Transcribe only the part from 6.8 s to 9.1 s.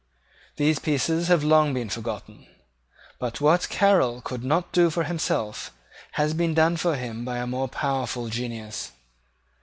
him by a more powerful genius.